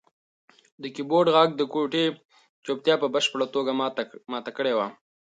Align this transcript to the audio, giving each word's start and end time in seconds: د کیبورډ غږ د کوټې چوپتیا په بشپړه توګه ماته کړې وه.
د 0.81 0.83
کیبورډ 0.95 1.27
غږ 1.35 1.49
د 1.55 1.61
کوټې 1.73 2.05
چوپتیا 2.65 2.95
په 2.99 3.07
بشپړه 3.13 3.45
توګه 3.55 3.71
ماته 4.33 4.51
کړې 4.57 4.73
وه. 4.77 4.87